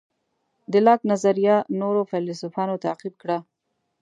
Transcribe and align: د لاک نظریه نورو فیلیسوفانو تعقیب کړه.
د 0.71 0.73
لاک 0.85 1.01
نظریه 1.11 1.55
نورو 1.79 2.01
فیلیسوفانو 2.11 2.81
تعقیب 2.85 3.13
کړه. 3.21 3.37